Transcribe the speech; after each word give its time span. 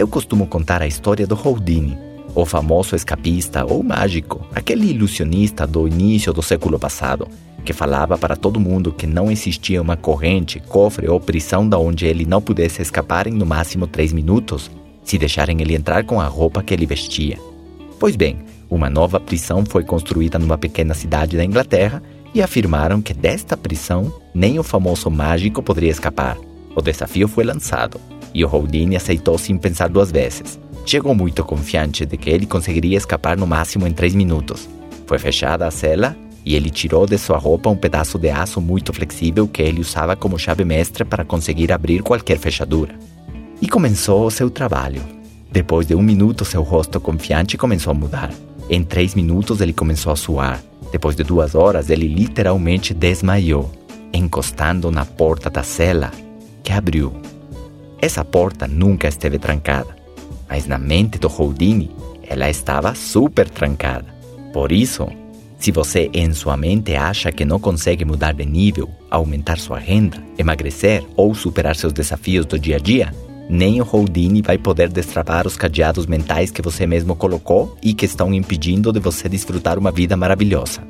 Eu 0.00 0.08
costumo 0.08 0.46
contar 0.46 0.80
a 0.80 0.86
história 0.86 1.26
do 1.26 1.34
Houdini, 1.34 1.98
o 2.34 2.46
famoso 2.46 2.96
escapista 2.96 3.66
ou 3.66 3.82
mágico, 3.82 4.40
aquele 4.54 4.86
ilusionista 4.86 5.66
do 5.66 5.86
início 5.86 6.32
do 6.32 6.42
século 6.42 6.78
passado, 6.78 7.28
que 7.66 7.74
falava 7.74 8.16
para 8.16 8.34
todo 8.34 8.58
mundo 8.58 8.94
que 8.94 9.06
não 9.06 9.30
existia 9.30 9.82
uma 9.82 9.98
corrente, 9.98 10.58
cofre 10.58 11.06
ou 11.06 11.20
prisão 11.20 11.68
da 11.68 11.76
onde 11.78 12.06
ele 12.06 12.24
não 12.24 12.40
pudesse 12.40 12.80
escapar 12.80 13.26
em 13.26 13.34
no 13.34 13.44
máximo 13.44 13.86
três 13.86 14.10
minutos, 14.10 14.70
se 15.04 15.18
deixarem 15.18 15.60
ele 15.60 15.76
entrar 15.76 16.02
com 16.04 16.18
a 16.18 16.26
roupa 16.26 16.62
que 16.62 16.72
ele 16.72 16.86
vestia. 16.86 17.38
Pois 17.98 18.16
bem, 18.16 18.38
uma 18.70 18.88
nova 18.88 19.20
prisão 19.20 19.66
foi 19.66 19.84
construída 19.84 20.38
numa 20.38 20.56
pequena 20.56 20.94
cidade 20.94 21.36
da 21.36 21.44
Inglaterra 21.44 22.02
e 22.32 22.40
afirmaram 22.40 23.02
que 23.02 23.12
desta 23.12 23.54
prisão 23.54 24.10
nem 24.34 24.58
o 24.58 24.62
famoso 24.62 25.10
mágico 25.10 25.62
poderia 25.62 25.90
escapar. 25.90 26.38
O 26.74 26.80
desafio 26.80 27.28
foi 27.28 27.44
lançado 27.44 28.00
e 28.34 28.44
o 28.44 28.52
Houdini 28.52 28.96
aceitou 28.96 29.36
sem 29.38 29.56
pensar 29.56 29.88
duas 29.88 30.10
vezes. 30.10 30.58
Chegou 30.86 31.14
muito 31.14 31.44
confiante 31.44 32.06
de 32.06 32.16
que 32.16 32.30
ele 32.30 32.46
conseguiria 32.46 32.96
escapar 32.96 33.36
no 33.36 33.46
máximo 33.46 33.86
em 33.86 33.92
três 33.92 34.14
minutos. 34.14 34.68
Foi 35.06 35.18
fechada 35.18 35.66
a 35.66 35.70
cela 35.70 36.16
e 36.44 36.54
ele 36.54 36.70
tirou 36.70 37.06
de 37.06 37.18
sua 37.18 37.36
roupa 37.36 37.70
um 37.70 37.76
pedaço 37.76 38.18
de 38.18 38.30
aço 38.30 38.60
muito 38.60 38.92
flexível 38.92 39.46
que 39.46 39.62
ele 39.62 39.80
usava 39.80 40.16
como 40.16 40.38
chave 40.38 40.64
mestra 40.64 41.04
para 41.04 41.24
conseguir 41.24 41.70
abrir 41.72 42.02
qualquer 42.02 42.38
fechadura. 42.38 42.94
E 43.60 43.68
começou 43.68 44.26
o 44.26 44.30
seu 44.30 44.48
trabalho. 44.48 45.02
Depois 45.52 45.86
de 45.86 45.94
um 45.94 46.02
minuto, 46.02 46.44
seu 46.44 46.62
rosto 46.62 47.00
confiante 47.00 47.58
começou 47.58 47.90
a 47.90 47.94
mudar. 47.94 48.30
Em 48.68 48.82
três 48.82 49.14
minutos, 49.14 49.60
ele 49.60 49.72
começou 49.72 50.12
a 50.12 50.16
suar. 50.16 50.62
Depois 50.92 51.14
de 51.14 51.22
duas 51.22 51.54
horas, 51.54 51.90
ele 51.90 52.06
literalmente 52.06 52.94
desmaiou, 52.94 53.70
encostando 54.12 54.90
na 54.90 55.04
porta 55.04 55.50
da 55.50 55.62
cela, 55.62 56.10
que 56.62 56.72
abriu. 56.72 57.12
Essa 58.02 58.24
porta 58.24 58.66
nunca 58.66 59.08
esteve 59.08 59.38
trancada, 59.38 59.94
mas 60.48 60.66
na 60.66 60.78
mente 60.78 61.18
do 61.18 61.28
Houdini, 61.28 61.90
ela 62.22 62.48
estava 62.48 62.94
super 62.94 63.48
trancada. 63.48 64.06
Por 64.52 64.72
isso, 64.72 65.06
se 65.58 65.70
você 65.70 66.10
em 66.14 66.32
sua 66.32 66.56
mente 66.56 66.96
acha 66.96 67.30
que 67.30 67.44
não 67.44 67.60
consegue 67.60 68.04
mudar 68.04 68.32
de 68.32 68.46
nível, 68.46 68.88
aumentar 69.10 69.58
sua 69.58 69.78
renda, 69.78 70.16
emagrecer 70.38 71.04
ou 71.14 71.34
superar 71.34 71.76
seus 71.76 71.92
desafios 71.92 72.46
do 72.46 72.58
dia 72.58 72.76
a 72.76 72.78
dia, 72.78 73.12
nem 73.50 73.82
o 73.82 73.88
Houdini 73.92 74.40
vai 74.40 74.56
poder 74.56 74.88
destravar 74.88 75.46
os 75.46 75.56
cadeados 75.56 76.06
mentais 76.06 76.50
que 76.50 76.62
você 76.62 76.86
mesmo 76.86 77.14
colocou 77.14 77.76
e 77.82 77.92
que 77.92 78.06
estão 78.06 78.32
impedindo 78.32 78.92
de 78.92 79.00
você 79.00 79.28
desfrutar 79.28 79.78
uma 79.78 79.90
vida 79.90 80.16
maravilhosa. 80.16 80.89